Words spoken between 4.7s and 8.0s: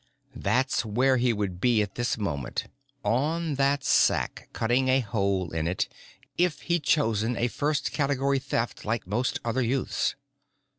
a hole in it, if he'd chosen a first